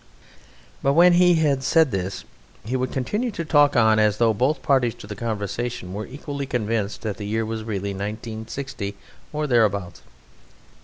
[0.81, 2.25] But when he had said this
[2.65, 6.47] he would continue to talk on as though both parties to the conversation were equally
[6.47, 8.95] convinced that the year was really 1960
[9.31, 10.01] or thereabouts.